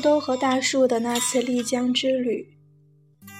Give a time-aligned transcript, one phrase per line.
[0.00, 2.48] 兜兜和大树的那次丽江之旅，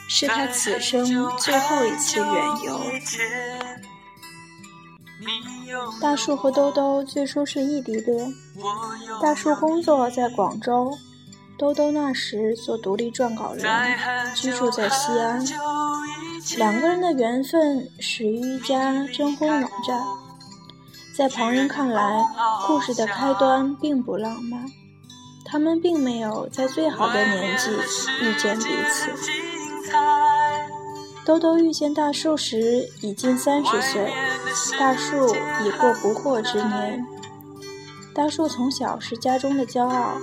[0.09, 1.07] 是他此生
[1.39, 2.27] 最后一次远
[2.67, 2.79] 游。
[6.03, 8.31] 大树和兜兜最初是异地恋，
[9.23, 10.93] 大树工作在广州，
[11.59, 13.97] 兜兜那时做独立撰稿人，
[14.35, 15.43] 居住在西安。
[16.59, 19.99] 两个人的缘分始于一家征婚网站，
[21.17, 22.23] 在旁人看来，
[22.67, 24.67] 故事的开端并不浪漫。
[25.45, 27.71] 他们并没有在最好的年纪
[28.23, 29.11] 遇见彼此。
[31.25, 34.13] 兜兜遇见大树时已近三十岁，
[34.79, 37.05] 大树已过不惑之年。
[38.13, 40.15] 大树从小是家中的骄傲，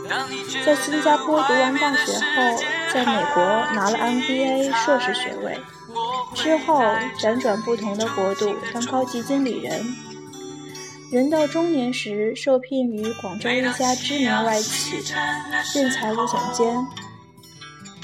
[0.65, 3.43] 在新加坡读完大学后，在美国
[3.73, 5.57] 拿了 MBA 硕士学位，
[6.35, 6.81] 之后
[7.17, 9.95] 辗转不同的国度当高级经理人。
[11.09, 15.01] 人到中年时，受聘于广州一家知名外企，
[15.73, 16.75] 任财务总监。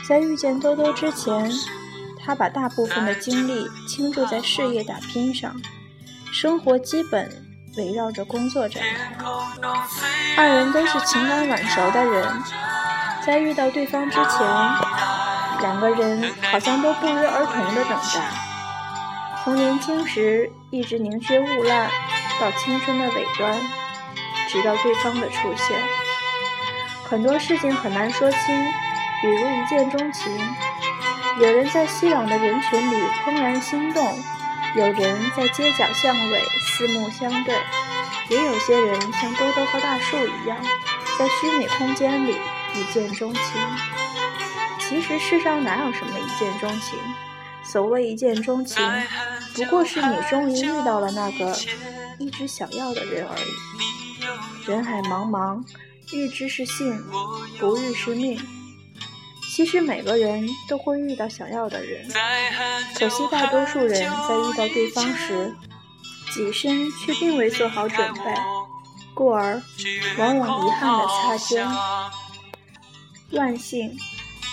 [0.07, 1.51] 在遇见多多之前，
[2.17, 5.53] 他把大部分的精力倾注在事业打拼上，
[6.31, 7.29] 生活基本
[7.75, 9.21] 围绕着工作展开。
[10.37, 12.25] 二人都是情感晚熟的人，
[13.25, 14.39] 在遇到对方之前，
[15.59, 18.31] 两个人好像都不约而同的等待，
[19.43, 21.89] 从年轻时一直宁缺毋滥。
[22.39, 23.59] 到青春的尾端，
[24.49, 25.79] 直到对方的出现，
[27.03, 28.39] 很多事情很难说清，
[29.21, 30.31] 比如一见钟情。
[31.39, 34.19] 有人在熙攘的人群里怦然心动，
[34.75, 37.55] 有人在街角巷尾四目相对，
[38.29, 40.57] 也有些人像兜兜和大树一样，
[41.17, 42.37] 在虚拟空间里
[42.75, 43.43] 一见钟情。
[44.79, 46.99] 其实世上哪有什么一见钟情？
[47.63, 48.85] 所谓一见钟情，
[49.55, 51.55] 不过是你终于遇到了那个。
[52.19, 54.69] 一直想要的人而已。
[54.69, 55.63] 人海茫茫，
[56.13, 56.97] 遇之是幸，
[57.59, 58.39] 不遇是命。
[59.55, 62.09] 其实每个人都会遇到想要的人，
[62.95, 63.89] 可惜大多数人
[64.27, 65.53] 在遇到对方时，
[66.31, 68.33] 己身却并未做好准备，
[69.13, 69.61] 故而
[70.17, 71.67] 往往遗憾的擦肩。
[73.31, 73.95] 万幸，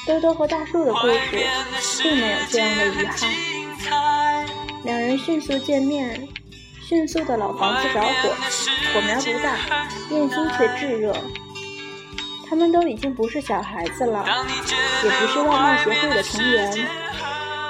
[0.07, 3.07] 兜兜和大树的故事并没有这样的遗
[3.89, 4.47] 憾，
[4.85, 6.29] 两人迅速见面。
[6.91, 8.35] 迅速的老房子着火，
[8.93, 9.57] 火苗不大，
[10.11, 11.15] 焰心却炙热。
[12.49, 14.27] 他们都已经不是小孩子了，
[15.05, 16.89] 也不是外貌协会的成员。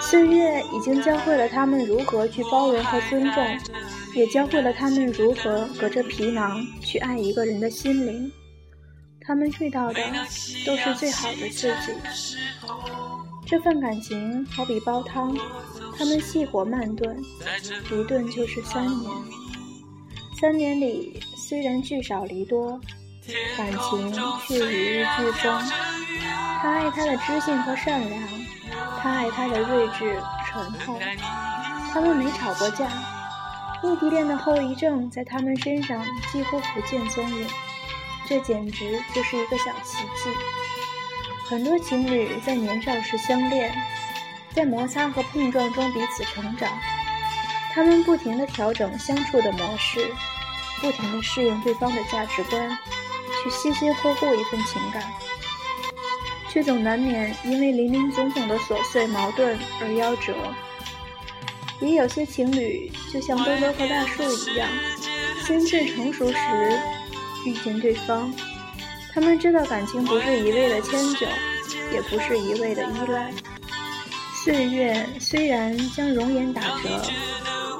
[0.00, 3.58] 岁月已经教会了他们如何去包容和尊重，
[4.14, 8.32] 也教会了他们如何隔着皮囊去爱一个人的心灵。
[9.20, 10.00] 他们遇到的
[10.64, 11.92] 都是最好的自己。
[13.50, 15.36] 这份感情好比煲汤，
[15.98, 17.20] 他们细火慢炖，
[17.90, 19.10] 一炖就是三年。
[20.40, 22.80] 三年里虽然聚少离多，
[23.56, 24.12] 感情
[24.46, 25.60] 却与日俱增。
[26.62, 28.22] 他爱她的知性和善良，
[29.02, 30.96] 他爱她的睿智醇厚。
[31.92, 32.86] 他们没吵过架，
[33.82, 36.00] 异地恋的后遗症在他们身上
[36.30, 37.46] 几乎不见踪影，
[38.28, 40.30] 这简直就是一个小奇迹。
[41.50, 43.74] 很多情侣在年少时相恋，
[44.54, 46.70] 在摩擦和碰撞中彼此成长。
[47.74, 50.12] 他们不停地调整相处的模式，
[50.80, 52.70] 不停地适应对方的价值观，
[53.42, 55.02] 去悉心呵护一份情感，
[56.48, 60.32] 却总难免因为林林总总的琐碎矛盾而夭折。
[61.80, 64.68] 也有些情侣就像多多和大树一样，
[65.44, 66.80] 心智成熟时
[67.44, 68.32] 遇见对方。
[69.12, 71.26] 他们知道感情不是一味的迁就，
[71.92, 73.32] 也不是一味的依赖。
[74.44, 76.88] 岁月虽然将容颜打折，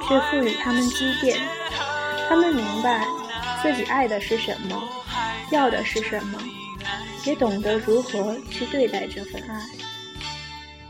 [0.07, 1.39] 却赋予他们积淀。
[2.29, 3.05] 他们明白
[3.63, 4.83] 自己爱的是什么，
[5.51, 6.39] 要的是什么，
[7.25, 9.65] 也懂得如何去对待这份爱。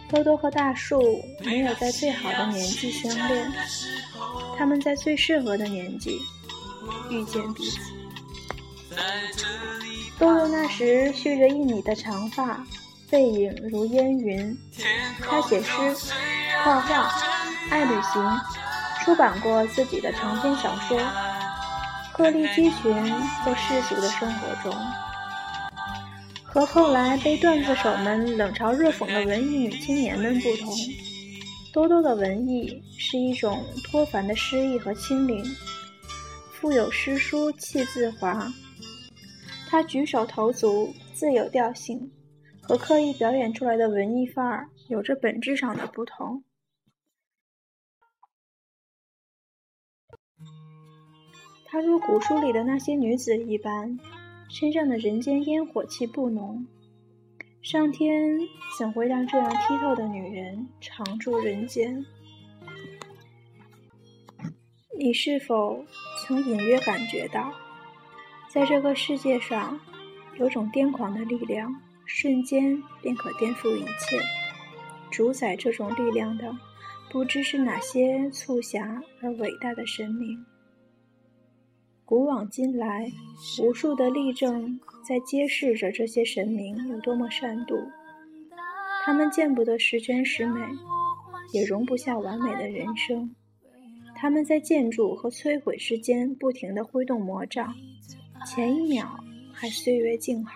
[0.09, 3.51] 多多和大树没有在最好的年纪相恋，
[4.57, 6.19] 他们在最适合的年纪
[7.09, 7.79] 遇见彼此。
[10.21, 12.63] 多多那时蓄着一米的长发，
[13.09, 14.55] 背影如烟云。
[15.19, 15.71] 他写诗、
[16.63, 17.11] 画画，
[17.71, 18.39] 爱旅行，
[19.03, 20.95] 出版过自己的长篇小说，
[22.13, 22.93] 鹤立鸡群
[23.43, 24.71] 在世俗的生活中。
[26.43, 30.71] 和后来被段子手们冷嘲热讽的文艺女青年们不同，
[31.73, 35.43] 多多的文艺是一种脱凡的诗意和清灵，
[36.51, 38.47] 富有诗书气自华。
[39.71, 42.11] 他举手投足自有调性，
[42.61, 46.43] 和刻意表演出来的文艺范儿有着本质上的不同。
[51.65, 53.97] 她如古书里的那些女子一般，
[54.49, 56.67] 身上的人间烟火气不浓，
[57.61, 58.41] 上天
[58.77, 62.05] 怎会让这样剔透的女人常驻人间？
[64.99, 65.85] 你是否
[66.19, 67.53] 曾隐约感觉到，
[68.53, 69.79] 在这个世界上，
[70.37, 71.73] 有种癫狂的力量，
[72.05, 74.19] 瞬间便可颠覆一切？
[75.09, 76.53] 主宰这种力量的，
[77.09, 80.45] 不知是哪些促狭而伟大的神明。
[82.03, 83.09] 古往今来，
[83.61, 84.77] 无数的例证
[85.07, 87.81] 在揭示着这些神明有多么善妒。
[89.05, 90.59] 他们见不得十全十美，
[91.53, 93.33] 也容不下完美的人生。
[94.13, 97.73] 他们在建筑和摧毁之间不停地挥动魔杖，
[98.45, 99.07] 前一秒
[99.53, 100.53] 还岁月静好，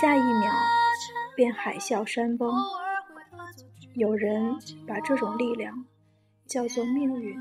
[0.00, 0.52] 下一秒
[1.36, 2.52] 便海啸山崩。
[3.94, 4.56] 有人
[4.86, 5.84] 把这种力量
[6.46, 7.36] 叫做命运。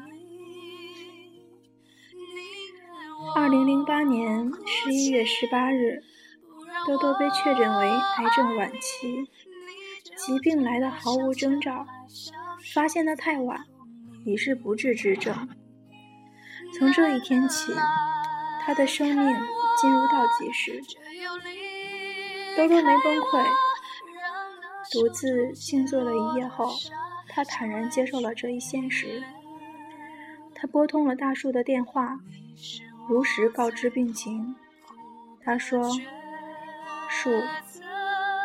[3.36, 6.02] 二零零八年十一月十八日，
[6.86, 9.30] 多多被确诊为癌症晚期，
[10.18, 11.86] 疾病来得毫无征兆，
[12.74, 13.66] 发现的太晚。
[14.26, 15.48] 已是不治之症。
[16.78, 17.72] 从这一天起，
[18.60, 19.36] 他的生命
[19.82, 20.82] 进入倒计时。
[22.58, 23.46] 兜兜没崩溃，
[24.92, 26.70] 独自静坐了一夜后，
[27.30, 29.24] 他坦然接受了这一现实。
[30.54, 32.20] 他拨通了大树的电话，
[33.08, 34.56] 如实告知病情。
[35.42, 35.90] 他说
[37.08, 37.32] ：“树，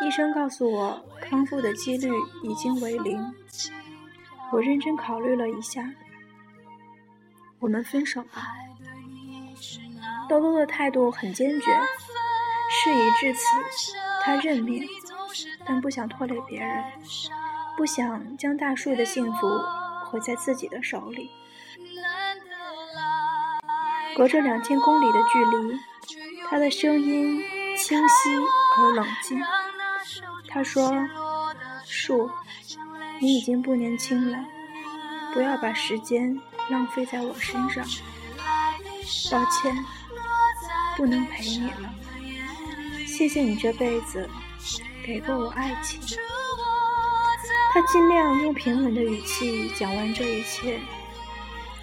[0.01, 2.09] 医生告诉我，康复的几率
[2.43, 3.33] 已经为零。”
[4.53, 5.91] 我认真考虑了一下，
[7.59, 8.53] 我们分手吧。
[10.27, 11.71] 豆豆的态度很坚决，
[12.69, 13.45] 事已至此，
[14.23, 14.87] 他认命，
[15.65, 16.83] 但不想拖累别人，
[17.77, 19.47] 不想将大树的幸福
[20.05, 21.29] 毁在自己的手里。
[24.15, 25.79] 隔着两千公里的距离，
[26.49, 27.43] 他的声音
[27.77, 28.29] 清晰
[28.77, 29.41] 而冷静。
[30.47, 30.91] 他说
[31.85, 32.29] ：“树。”
[33.21, 34.37] 你已经不年轻了，
[35.33, 36.37] 不要把时间
[36.69, 37.81] 浪费在我身上。
[39.31, 39.73] 抱歉，
[40.95, 41.93] 不能陪你了。
[43.05, 44.29] 谢谢你这辈子
[45.05, 46.01] 给过我爱情。
[47.73, 50.79] 他尽量用平稳的语气讲完这一切。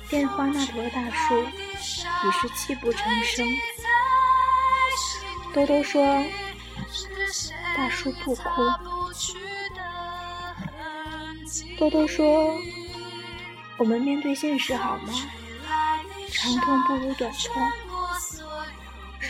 [0.09, 3.47] 电话那头的大叔已是泣不成声。
[5.55, 6.23] 兜兜说
[7.77, 8.43] ：“大叔不哭。”
[11.79, 12.59] 多多说
[13.77, 15.13] ：“我们面对现实好吗？
[16.31, 17.73] 长痛不如短痛。”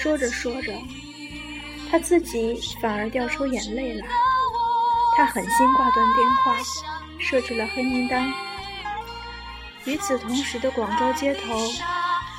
[0.02, 0.74] 说着说着，
[1.88, 4.04] 他自己反而掉出眼泪来。
[5.16, 6.56] 他狠心挂断电话，
[7.20, 8.28] 设置了黑名单。
[9.84, 11.56] 与此同时的广州街头，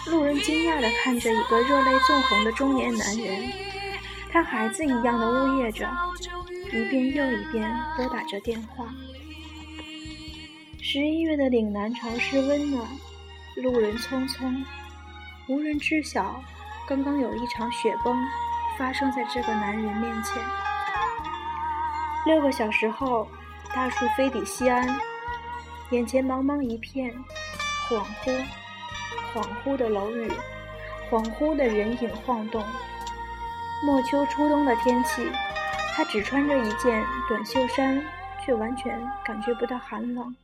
[0.08, 3.50] 路人惊讶地看着一个热泪纵横的中年男人，
[4.30, 5.90] 他孩子一样的呜咽着，
[6.68, 8.86] 一遍又一遍拨打着电话。
[10.82, 12.86] 十一月的岭南潮湿温暖，
[13.56, 14.54] 路人匆匆，
[15.48, 16.44] 无人知晓，
[16.86, 18.14] 刚刚有一场雪崩
[18.78, 20.44] 发生在这个男人面前。
[22.26, 23.28] 六个小时后，
[23.74, 25.00] 大树飞抵西安，
[25.92, 27.14] 眼前茫茫一片，
[27.88, 28.46] 恍惚，
[29.34, 30.30] 恍惚的楼宇，
[31.10, 32.62] 恍惚的人影晃动。
[33.86, 35.30] 末秋初冬的天气，
[35.96, 38.04] 他只穿着一件短袖衫，
[38.46, 40.36] 却完全感觉不到寒冷。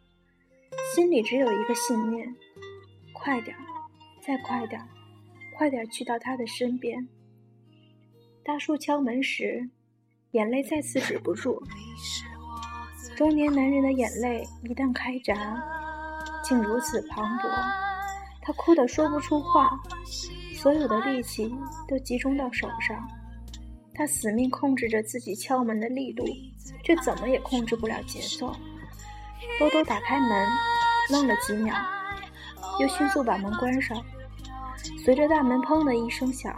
[0.96, 2.34] 心里只有一个信念：
[3.13, 3.55] 快点，
[4.25, 4.81] 再快点，
[5.60, 7.06] 快点去到他的身边。
[8.46, 9.70] 大树敲门时，
[10.32, 11.62] 眼泪再次止不住。
[13.18, 15.62] 中年男人的眼泪一旦开闸，
[16.42, 17.50] 竟如此磅礴，
[18.42, 19.78] 他哭得说不出话，
[20.56, 21.54] 所有的力气
[21.89, 23.06] 都集中到手上。
[23.94, 26.24] 他死命控制着自己敲门的力度，
[26.86, 28.56] 却怎么也控制不了节奏。
[29.60, 30.48] 多多打开门，
[31.12, 31.75] 愣了几秒，
[32.80, 34.01] 又迅速把门关上。
[35.04, 36.54] 随着大门砰的一声响，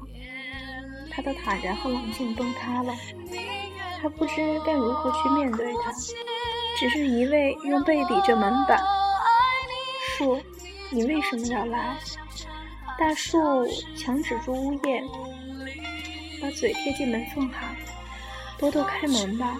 [1.11, 2.93] 他的坦然和冷静崩塌了。
[4.01, 5.91] 他不知该如何去面对他，
[6.79, 8.83] 只是一味用背抵着门板。
[10.17, 10.41] 树，
[10.89, 11.95] 你为什么要来？
[12.97, 13.37] 大树
[13.95, 15.03] 强止住呜咽，
[16.41, 17.75] 把嘴贴近门缝喊
[18.57, 19.57] ：“多多开门吧，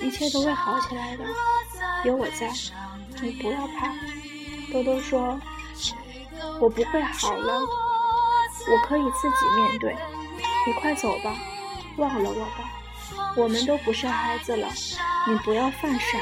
[0.00, 1.24] 一切都会好起来的。”
[2.04, 2.50] 有我在，
[3.22, 3.92] 你不要怕。
[4.70, 5.40] 多多说
[6.60, 7.60] ：“我不会好了，
[8.70, 9.96] 我可以自己面对。
[10.66, 11.36] 你快走吧，
[11.96, 12.72] 忘了我吧。
[13.36, 14.68] 我们都不是孩子了，
[15.28, 16.18] 你不要犯傻。”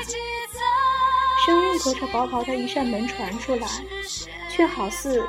[1.46, 3.68] 声音隔着薄薄的一扇门传出来，
[4.50, 5.26] 却好似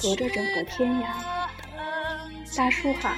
[0.00, 1.06] 隔着整个天涯。
[2.56, 3.16] 大叔喊：“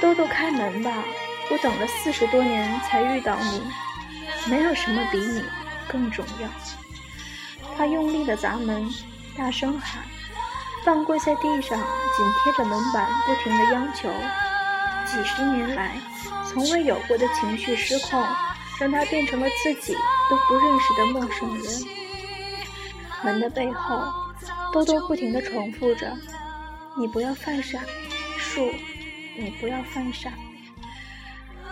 [0.00, 1.04] 豆豆开门吧，
[1.50, 3.62] 我等了四十多年才遇到你，
[4.50, 5.42] 没有什么比你
[5.88, 6.48] 更重要。
[7.76, 8.88] 他用力的砸门，
[9.36, 10.02] 大声喊，
[10.88, 14.08] 半跪在地上，紧贴着门板，不停的央求。
[15.04, 15.98] 几十年来，
[16.46, 18.24] 从未有过的情绪失控，
[18.80, 19.92] 让他变成了自己
[20.30, 21.64] 都不认识的陌生人。
[23.22, 24.02] 门的背后，
[24.72, 26.10] 豆豆不停的重复着
[26.96, 27.80] ：“你不要犯傻，
[28.38, 28.72] 树，
[29.36, 30.32] 你不要犯傻。”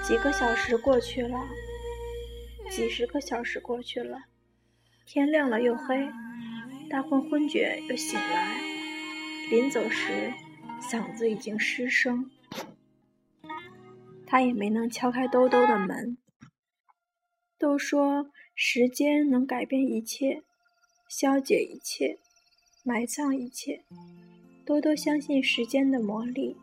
[0.05, 1.39] 几个小时过去了，
[2.69, 4.19] 几十个小时过去了，
[5.07, 6.07] 天亮了又黑，
[6.91, 8.76] 大混昏厥又醒来，
[9.49, 10.33] 临走时，
[10.81, 12.29] 嗓子已经失声。
[14.27, 16.19] 他也没能敲开兜兜的门。
[17.57, 18.27] 都说
[18.57, 20.43] 时间能改变一切，
[21.09, 22.19] 消解一切，
[22.85, 23.85] 埋葬一切。
[24.65, 26.57] 兜兜相信时间的魔力，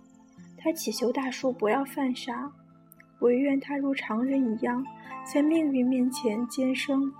[0.57, 2.51] 他祈求大树不要犯傻，
[3.21, 4.85] 唯愿他如常人一样，
[5.25, 7.13] 在命运面前坚生，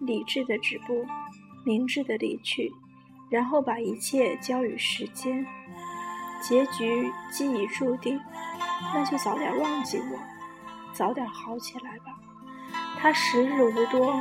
[0.00, 1.04] 理智的止步，
[1.66, 2.70] 明智的离去，
[3.30, 5.46] 然后把一切交予时间。
[6.42, 8.20] 结局既已注定。
[8.94, 10.18] 那就早点忘记我，
[10.92, 12.18] 早点好起来吧。
[12.98, 14.18] 他时日无多，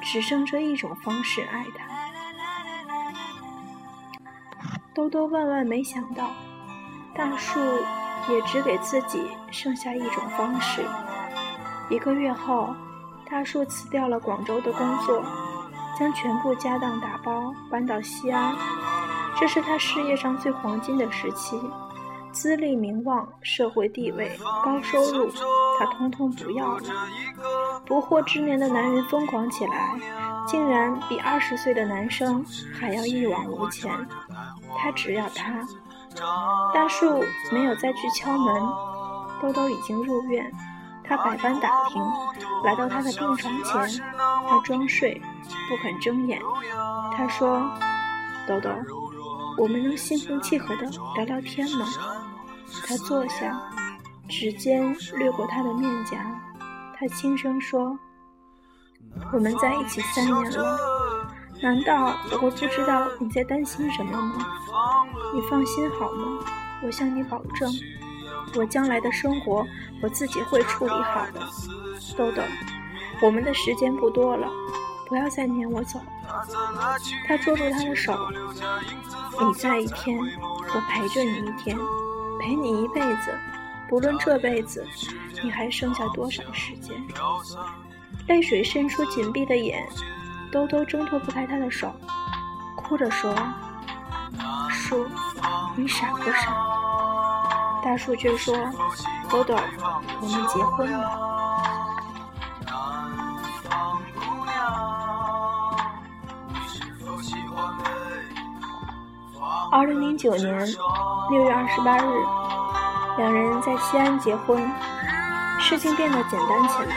[0.00, 1.84] 只剩这一种方式爱他。
[4.94, 6.30] 兜兜万万没想到，
[7.14, 7.60] 大树
[8.30, 10.82] 也只给自己剩下一种方式。
[11.90, 12.74] 一个月后，
[13.28, 15.22] 大树辞掉了广州的工作，
[15.98, 18.54] 将全部家当打包搬到西安。
[19.38, 21.60] 这是他事业上最黄金的时期。
[22.32, 25.30] 资历、名望、社会地位、高收入，
[25.78, 26.82] 他通通不要了。
[27.86, 29.98] 不惑之年的男人疯狂起来，
[30.46, 32.44] 竟然比二十岁的男生
[32.78, 33.90] 还要一往无前。
[34.76, 35.66] 他只要他。
[36.74, 38.54] 大树没有再去敲门，
[39.40, 40.52] 兜兜已经入院。
[41.08, 42.02] 他百般打听，
[42.64, 44.02] 来到他的病床前，
[44.48, 45.20] 他装睡，
[45.68, 46.40] 不肯睁眼。
[47.16, 47.70] 他说
[48.46, 48.70] ：“豆豆，
[49.58, 50.82] 我们能心平气和的
[51.14, 51.86] 聊聊天吗？”
[52.86, 53.60] 他坐下，
[54.28, 56.18] 指尖掠过他的面颊，
[56.98, 57.96] 他轻声说
[59.32, 60.78] ：“我们在一起三年了，
[61.62, 64.46] 难道我不知道你在担心什么吗？
[65.32, 66.44] 你放心好吗？
[66.82, 67.72] 我向你保证，
[68.54, 69.66] 我将来的生活
[70.00, 71.40] 我自己会处理好的。
[72.16, 72.42] 豆豆，
[73.20, 74.48] 我们的时间不多了，
[75.08, 76.00] 不要再撵我走。”
[77.26, 78.16] 他捉住他的手
[79.40, 80.18] ：“你在一天，
[80.74, 81.76] 我陪着你一天。”
[82.38, 83.36] 陪你一辈子，
[83.88, 84.86] 不论这辈子
[85.42, 86.94] 你还剩下多少时间。
[88.28, 89.82] 泪水渗出紧闭的眼，
[90.52, 91.90] 兜兜挣脱不开他的手，
[92.76, 93.34] 哭着说
[94.70, 95.06] ：“叔，
[95.74, 96.54] 你傻不傻？”
[97.82, 98.54] 大树却说
[99.30, 99.56] ：“豆豆，
[100.20, 101.22] 我们结婚吧。”
[109.72, 110.66] 二零零九年
[111.30, 112.02] 六月二十八日，
[113.18, 114.70] 两人在西安结婚，
[115.60, 116.96] 事情变得简单起来。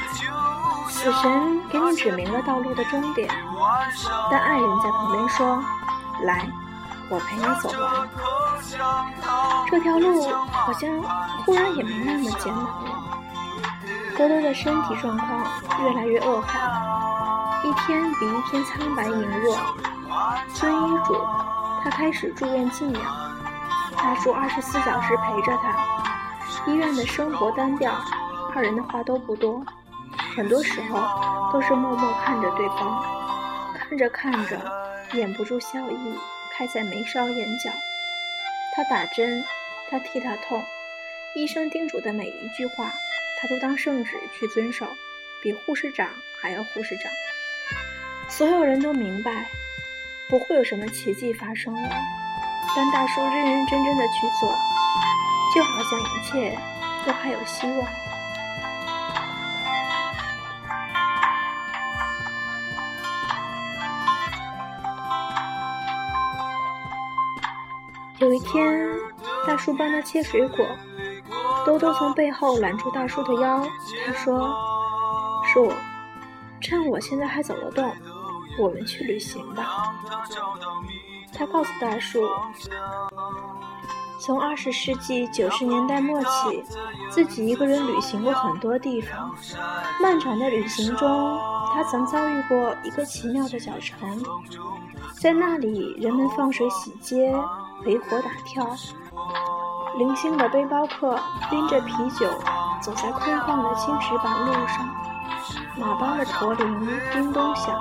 [0.88, 3.30] 死神给你指明了道路的终点，
[4.32, 5.64] 但爱人在旁边说
[6.26, 6.48] ：“来，
[7.10, 8.10] 我陪你走完。”
[9.70, 10.90] 这条路好像
[11.46, 13.20] 忽然也没那么艰难了。
[14.18, 15.30] 多多的身体状况
[15.84, 19.56] 越来越恶化，一天比一天苍白羸弱，
[20.56, 21.16] 遵医嘱。
[21.82, 23.02] 他开始住院静养，
[23.96, 25.74] 大叔二十四小时陪着他。
[26.70, 27.94] 医院的生活单调，
[28.54, 29.64] 二人的话都不多，
[30.36, 31.00] 很多时候
[31.54, 33.04] 都是默默看着对方，
[33.78, 34.60] 看着看着，
[35.14, 36.20] 掩不住笑意
[36.52, 37.72] 开在眉梢眼角。
[38.76, 39.44] 他打针，
[39.90, 40.64] 他替他痛，
[41.36, 42.94] 医生叮嘱的每一句话，
[43.42, 44.86] 他都当圣旨去遵守，
[45.42, 47.12] 比护士长还要护士长。
[48.30, 49.46] 所有人都明白。
[50.30, 51.90] 不会有什么奇迹发生了，
[52.76, 54.56] 但大叔认认真真的去做，
[55.56, 56.56] 就好像一切
[57.04, 57.90] 都还有希望。
[68.20, 68.99] 有一天，
[69.50, 70.64] 大叔帮他切水果，
[71.66, 73.66] 兜兜从背后揽住大叔的腰，
[74.06, 74.56] 他说
[75.52, 75.74] ：“叔，
[76.62, 77.92] 趁我现在还走得动。”
[78.62, 79.92] 我们去旅行吧。
[81.34, 82.30] 他告诉大叔，
[84.20, 86.64] 从二十世纪九十年代末起，
[87.10, 89.36] 自己一个人旅行过很多地方。
[90.00, 91.40] 漫长的旅行中，
[91.74, 94.24] 他曾遭遇过一个奇妙的小城，
[95.20, 97.34] 在那里，人们放水洗街，
[97.86, 98.78] 围火打跳。
[100.00, 101.20] 零星的背包客
[101.52, 102.26] 拎着啤酒、
[102.82, 104.88] 走在空旷的青石板路上，
[105.76, 107.76] 马帮的驼铃叮咚响。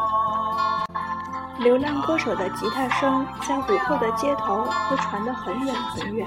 [1.58, 6.26] 流浪歌手的吉他声在琥珀的街头会传得很远很远。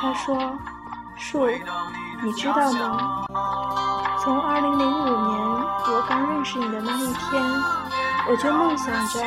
[0.00, 0.36] 他说
[1.18, 1.48] ：“树，
[2.22, 3.24] 你知道吗？
[4.20, 4.86] 从2005年
[5.88, 7.42] 我刚认识你的那一天，
[8.28, 9.20] 我就梦想着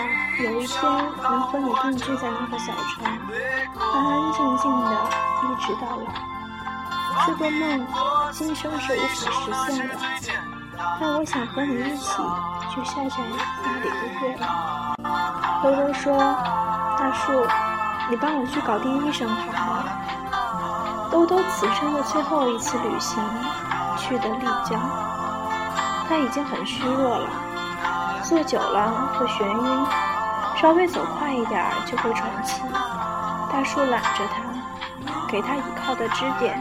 [0.44, 0.82] 有一天
[1.22, 3.06] 能和你定居在那个小城，
[3.78, 4.92] 安安静静的
[5.44, 6.06] 一直到老。
[7.25, 7.86] 这个梦
[8.32, 9.96] 今生是无法实现的，
[11.00, 12.22] 但我想和你一起
[12.74, 13.22] 去晒晒
[13.64, 14.50] 那里的月亮。”
[15.62, 16.18] 兜兜说
[16.98, 17.46] ：“大树，
[18.10, 19.84] 你帮我去搞定医生好吗？”
[21.12, 23.22] 兜兜此生的最后一次旅行
[23.98, 24.80] 去的丽江，
[26.08, 27.30] 他已经很虚弱了，
[28.27, 32.60] 坐久了会眩晕，稍微走快一点就会喘气。
[33.51, 36.60] 大树揽着他，给他倚靠的支点，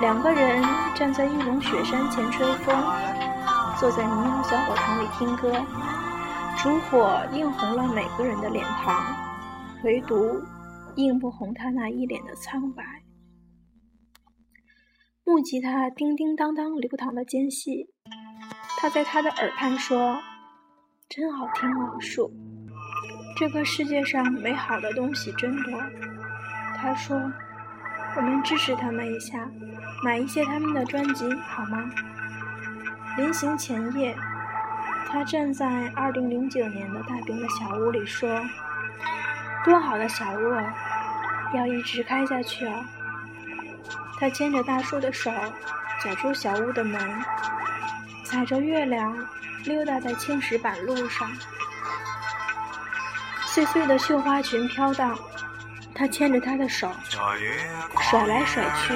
[0.00, 0.62] 两个人
[0.94, 2.72] 站在玉龙雪山前吹风，
[3.80, 5.52] 坐在民谣小火塘里听歌。
[6.56, 8.94] 烛火映红了每个人的脸庞，
[9.82, 10.40] 唯独
[10.94, 12.84] 映不红他那一脸的苍白。
[15.24, 17.88] 木吉他叮叮当当流淌的间隙，
[18.78, 20.20] 他在他的耳畔说
[21.12, 22.32] ：“真好听啊，树。
[23.36, 25.82] 这个世界上美好的东西真多。”
[26.78, 27.20] 他说
[28.14, 29.50] ：“我们支持他们一下，
[30.04, 31.90] 买一些他们的专辑好吗？”
[33.18, 34.16] 临行前夜。
[35.08, 38.40] 他站在二零零九年的大兵的小屋里说
[39.66, 40.72] ：“多好的小屋啊，
[41.52, 42.86] 要一直开下去啊！”
[44.20, 45.28] 他牵着大树的手，
[46.04, 47.00] 走出小屋的门，
[48.30, 49.12] 踩着月亮
[49.64, 51.28] 溜达在青石板路上。
[53.44, 55.18] 碎碎的绣花裙飘荡，
[55.92, 56.88] 他牵着她的手，
[58.00, 58.94] 甩来甩去，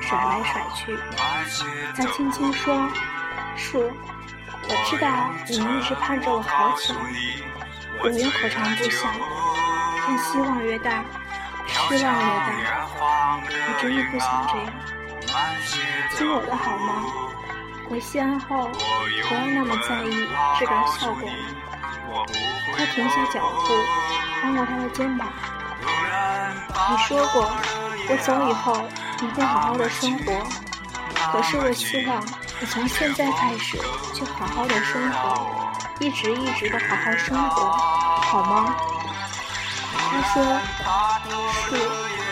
[0.00, 0.98] 甩来甩去。
[1.96, 2.76] 他轻轻说
[3.56, 3.88] ：“树。”
[4.68, 6.98] 我知道你一直盼着我好起来，
[8.02, 9.14] 我也何尝不想？
[10.08, 11.04] 但希望越大，
[11.68, 12.88] 失望越大。
[12.98, 14.66] 我真的不想这样。
[16.16, 17.21] 听我的好吗？
[17.92, 18.70] 回西安后，
[19.28, 20.26] 不要那么在意
[20.58, 21.28] 治疗效果。
[22.74, 23.74] 他停下脚步，
[24.40, 25.28] 翻过他的肩膀。
[26.88, 27.52] 你说过，
[28.08, 28.88] 我走以后
[29.20, 30.42] 你会好好的生活。
[31.32, 32.24] 可是我希望。
[32.60, 33.76] 你从现在开始
[34.14, 35.46] 就好好的生活，
[35.98, 37.72] 一直一直的好好生活，
[38.22, 38.74] 好吗？
[39.92, 40.42] 他说
[41.68, 41.76] ：“是，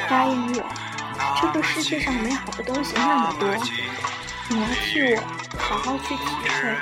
[0.09, 0.65] 答应我，
[1.43, 3.49] 这个世界上美好的东西那么多，
[4.51, 5.23] 你要替我
[5.59, 6.77] 好好去体会。”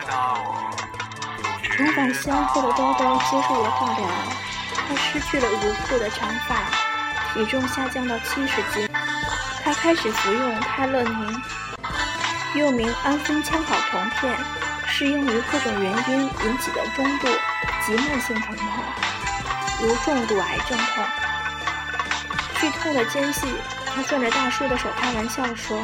[1.70, 4.08] 重返西安后的兜兜接受了化疗，
[4.74, 6.56] 他失去了如父的长发，
[7.32, 8.88] 体重下降到七十斤，
[9.62, 11.42] 他开始服用泰勒宁。
[12.54, 14.36] 又名安芬羟睾酮片，
[14.88, 17.28] 适用于各种原因引起的中度
[17.86, 18.66] 及慢性疼痛，
[19.82, 21.04] 如重度癌症痛。
[22.58, 23.46] 剧痛的间隙，
[23.94, 25.78] 他攥着大叔的手开玩笑说：“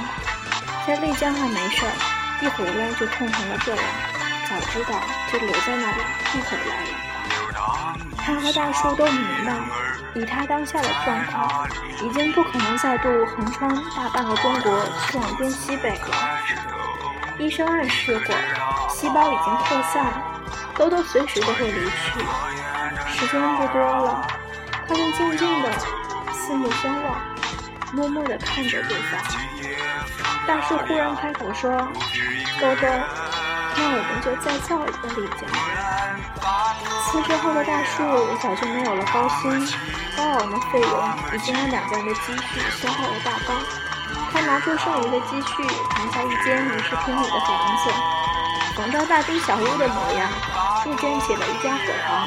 [0.86, 1.92] 在丽江还没事儿，
[2.42, 3.84] 一回来就痛成了这样。
[4.46, 5.00] 早知道
[5.32, 9.54] 就留在那里，不回来了。”他和大树都明白，
[10.14, 11.66] 以他当下的状况，
[12.02, 16.38] 已经不可能再度横穿大半个中国去往滇西北了。
[17.38, 18.34] 医生暗示过，
[18.90, 20.22] 细胞已经扩散，
[20.76, 22.20] 兜兜随时都会离去。
[23.08, 24.26] 时间不多了，
[24.86, 25.72] 他们静静的
[26.32, 27.16] 四目相望，
[27.92, 29.20] 默默地看着对方。
[30.46, 31.70] 大树忽然开口说
[32.60, 32.86] ：“兜兜，
[33.76, 35.46] 那我们就再造一个李家。”
[37.08, 38.04] 辞职后的大树
[38.42, 39.66] 早就没有了高薪，
[40.16, 40.90] 高昂的费用
[41.34, 43.56] 已经让两个人的积蓄消耗了大半。
[44.32, 47.90] 他拿出剩余的积蓄，扛下一间五十平米的房子，
[48.76, 50.28] 仿照大兵小屋的模样，
[50.82, 52.26] 筑建起了一家火房，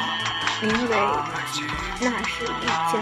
[0.61, 0.97] 名为
[2.01, 3.01] “那是一江”。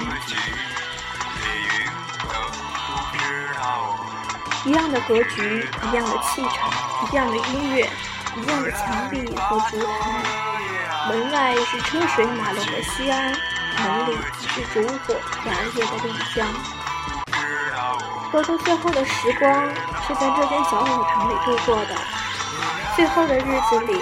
[4.65, 6.71] 一样的格局，一样的气场，
[7.12, 7.88] 一样的音乐，
[8.36, 10.23] 一样的墙壁和烛台。
[11.08, 13.32] 门外是车水马龙的西安，
[13.78, 16.47] 门里是烛火燃烈的丽江。
[18.34, 19.69] 兜兜最后的时光
[20.08, 21.95] 是在这间小火塘里度过的。
[22.95, 24.01] 最后的日子里，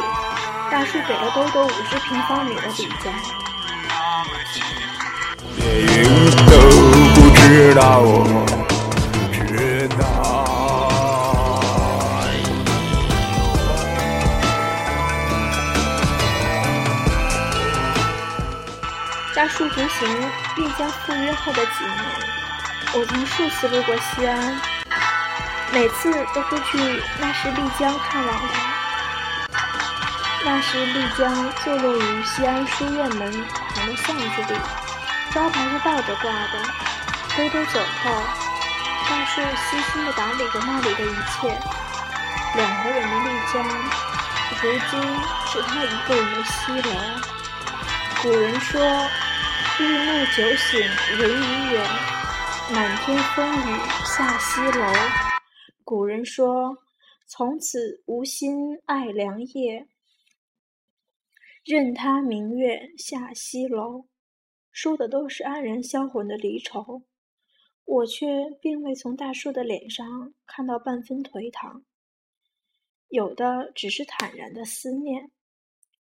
[0.72, 3.12] 大树给了兜兜五十平方米的李家。
[7.76, 8.00] 大
[20.04, 21.96] 树独行丽江赴约后的几年。
[22.94, 24.60] 我曾数次路过西安，
[25.72, 26.78] 每次都会去
[27.20, 28.48] 那时丽江看望他。
[30.44, 33.32] 那时丽江坐落于西安书院门
[33.74, 34.60] 旁的巷子里，
[35.34, 36.60] 招牌是倒着挂的。
[37.36, 38.12] 兜兜走后，
[39.10, 41.58] 大树悉心地打理着那里的一切。
[42.56, 43.64] 两个人的丽江，
[44.62, 45.02] 如今
[45.48, 46.92] 是他一个人的西楼。
[48.22, 48.80] 古人说
[49.80, 50.80] ：“日暮酒醒
[51.18, 51.84] 人已远，
[52.72, 54.86] 满天风雨下西楼。”
[55.84, 56.78] 古人说
[57.26, 59.88] ：“从此无心爱良夜，
[61.66, 64.06] 任他明月下西楼。”
[64.72, 67.02] 说的都是黯然销魂的离愁，
[67.84, 71.84] 我却并未从大树的脸上看到半分颓唐。
[73.08, 75.32] 有的只是坦然的思念。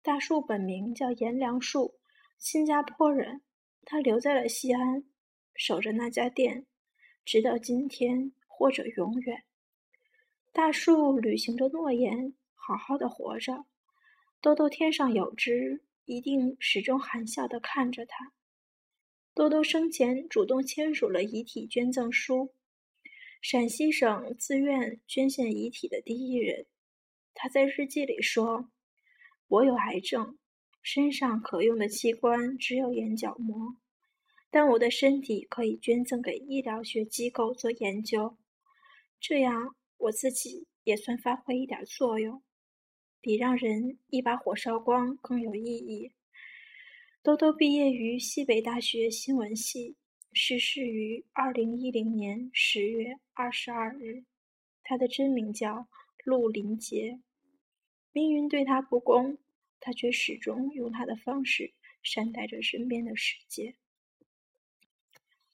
[0.01, 1.95] 大树本名叫颜良树，
[2.39, 3.41] 新加坡人。
[3.89, 5.05] 他留在了西安，
[5.55, 6.65] 守着那家店，
[7.23, 9.45] 直到今天或者永远。
[10.51, 13.63] 大树履行着诺言，好好的活着。
[14.41, 18.33] 兜兜天上有知，一定始终含笑的看着他。
[19.33, 22.53] 兜兜生前主动签署了遗体捐赠书，
[23.41, 26.65] 陕西省自愿捐献遗体的第一人。
[27.33, 28.69] 他在日记里说
[29.47, 30.37] ：“我有癌症，
[30.81, 33.75] 身上可用的器官只有眼角膜，
[34.49, 38.37] 但我的身体可以捐赠给医疗学机构做研究，
[39.19, 42.41] 这样我自己也算发挥一点作用，
[43.19, 46.11] 比让人一把火烧光更有意义。”
[47.21, 49.97] 兜兜毕业于西北大学新闻系，
[50.31, 54.23] 逝世于二零一零年十月二十二日。
[54.81, 55.89] 他的真名叫
[56.23, 57.19] 陆林杰。
[58.13, 59.37] 命运对他不公，
[59.79, 63.75] 他却始终用他的方式善待着身边的世界。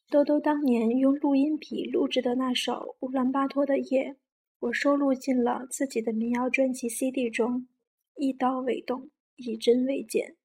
[0.10, 4.12] 兜兜当年用录音笔录制的那首《乌兰巴托的夜》，
[4.60, 7.68] 我收录进了自己的民谣专辑 CD 中，
[8.16, 10.36] 一刀未动，一针未剪。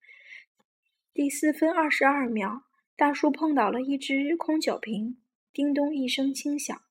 [1.13, 2.63] 第四分二十二秒，
[2.95, 5.21] 大树碰倒了一只空酒瓶，
[5.53, 6.81] 叮咚一声轻响。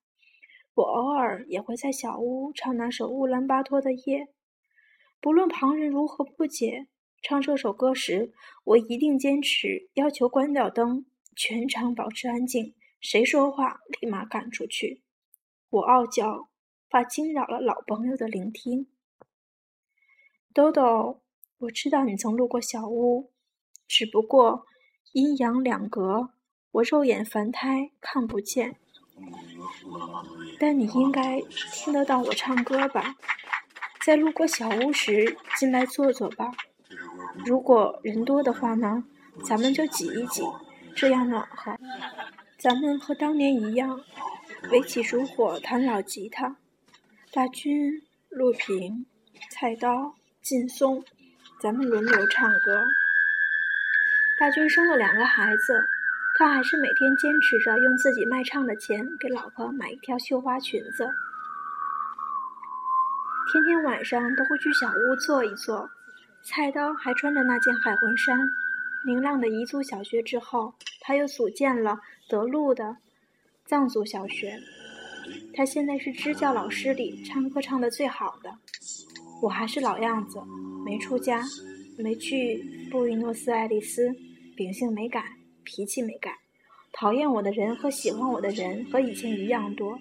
[0.74, 4.20] 我偶尔也会在小屋唱那首《乌兰巴托的夜》。
[5.20, 6.86] 不论旁人如何不解，
[7.22, 8.32] 唱这首歌时，
[8.64, 15.02] 我一定坚持要求关掉灯，全场保持安静，谁说话立马赶出去。
[15.70, 16.48] 我傲娇，
[16.88, 18.86] 怕惊扰了老朋友的聆听。
[20.54, 21.22] 豆豆，
[21.58, 23.32] 我知道你曾路过小屋，
[23.88, 24.66] 只不过
[25.12, 26.30] 阴阳两隔，
[26.70, 28.76] 我肉眼凡胎看不见。
[30.60, 31.40] 但你应该
[31.72, 33.16] 听得到我唱歌吧？
[34.08, 36.50] 在路过小屋时，进来坐坐吧。
[37.44, 39.04] 如果人多的话呢，
[39.44, 40.42] 咱们就挤一挤，
[40.96, 41.76] 这样暖和。
[42.56, 44.00] 咱们和当年一样，
[44.70, 46.56] 围起烛火弹老吉他。
[47.32, 49.04] 大军、陆平、
[49.50, 51.04] 菜刀、劲松，
[51.60, 52.86] 咱们轮流唱歌。
[54.40, 55.84] 大军生了两个孩子，
[56.38, 61.10] 他还是每天坚持着用自己卖唱的钱给老婆买一条绣花裙子。
[63.50, 65.88] 天天晚上都会去小屋坐一坐，
[66.42, 68.38] 菜刀还穿着那件海魂衫。
[69.06, 72.96] 明亮的彝族小学之后，他又组建了德路的
[73.64, 74.60] 藏族小学。
[75.54, 78.52] 他现在是支教老师里唱歌唱的最好的。
[79.40, 80.38] 我还是老样子，
[80.84, 81.42] 没出家，
[81.96, 84.14] 没去布宜诺斯艾利斯，
[84.54, 85.24] 秉性没改，
[85.64, 86.36] 脾气没改，
[86.92, 89.98] 讨厌我的人和喜欢我的人和以前一样多。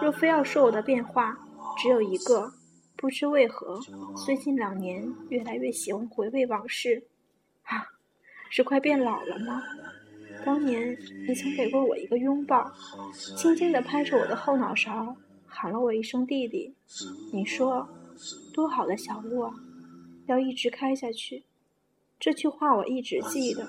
[0.00, 1.36] 若非要说我的变化，
[1.76, 2.50] 只有一个。
[2.96, 3.78] 不知为何，
[4.24, 7.04] 最近两年越来越喜欢回味往事。
[7.64, 7.86] 啊，
[8.50, 9.62] 是快变老了吗？
[10.44, 12.72] 当年你曾给过我一个拥抱，
[13.36, 16.74] 轻轻地拍着我的后脑勺，喊了我一声“弟弟”。
[17.32, 17.88] 你说
[18.54, 19.52] ：“多好的小路啊，
[20.26, 21.42] 要一直开下去。”
[22.18, 23.66] 这句话我一直记得。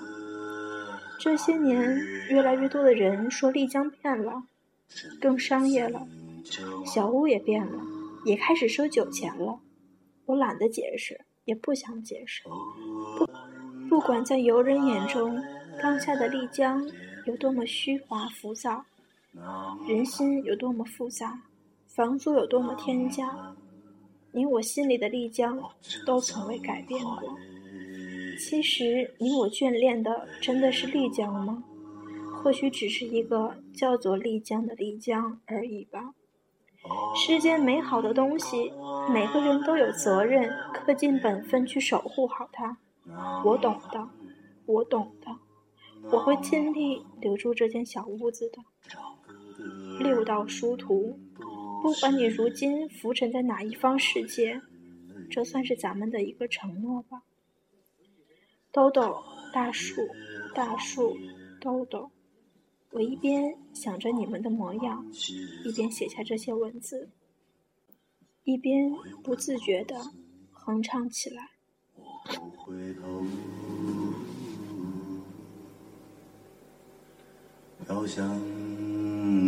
[1.18, 1.98] 这些年，
[2.30, 4.44] 越来越多的人说丽江变了，
[5.20, 6.06] 更商业了，
[6.86, 7.97] 小屋也变了。
[8.24, 9.60] 也开始收酒钱了，
[10.26, 12.42] 我懒得解释，也不想解释。
[13.16, 13.26] 不，
[13.88, 15.42] 不管在游人眼中，
[15.82, 16.86] 当下的丽江
[17.26, 18.84] 有多么虚华浮躁，
[19.88, 21.40] 人心有多么复杂，
[21.86, 23.54] 房租有多么天价，
[24.32, 25.62] 你我心里的丽江
[26.04, 27.38] 都从未改变过。
[28.38, 31.64] 其实，你我眷恋的真的是丽江吗？
[32.40, 36.14] 或许只是一个叫做丽江的丽江而已吧。
[37.16, 38.72] 世间美好的东西，
[39.12, 42.78] 每个人都有责任，恪尽本分去守护好它。
[43.44, 44.08] 我懂的，
[44.66, 45.36] 我懂的，
[46.10, 48.62] 我会尽力留住这间小屋子的。
[49.98, 51.18] 六道殊途，
[51.82, 54.60] 不管你如今浮沉在哪一方世界，
[55.30, 57.22] 这算是咱们的一个承诺吧。
[58.70, 60.08] 豆豆，大树，
[60.54, 61.16] 大树，
[61.60, 62.10] 豆豆。
[62.90, 65.06] 我一边想着你们的模样，
[65.64, 67.10] 一边写下这些文字，
[68.44, 68.90] 一边
[69.22, 70.12] 不自觉地
[70.50, 71.50] 哼唱起来。
[77.86, 78.26] 飘向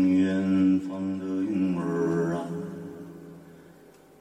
[0.08, 2.48] 远方的云儿啊，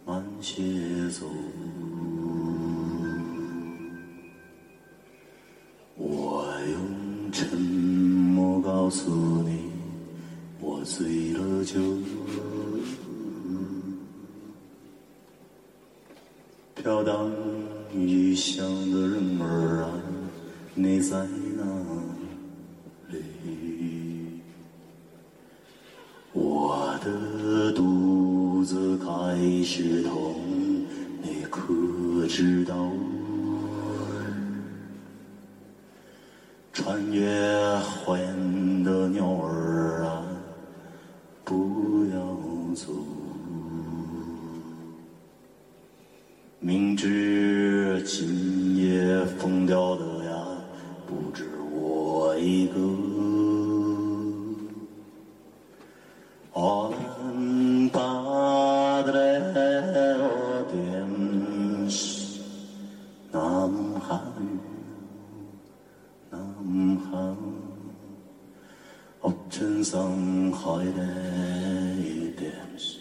[0.06, 1.30] 慢些走。
[8.90, 9.12] 告诉
[9.44, 9.70] 你，
[10.60, 11.80] 我醉了酒。
[16.74, 17.32] 飘荡
[17.94, 19.92] 异乡的人儿啊，
[20.74, 21.20] 你在
[21.56, 21.64] 哪
[23.10, 24.42] 里？
[26.34, 29.06] 我的肚子开
[29.64, 30.34] 始痛，
[31.22, 32.92] 你可知道？
[36.74, 37.30] 穿越
[64.10, 64.60] 하늘
[66.32, 67.70] 남항
[69.22, 72.99] 엎친 섬 허일에 이대함시